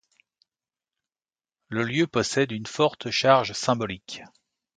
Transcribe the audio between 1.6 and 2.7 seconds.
Le lieu possède une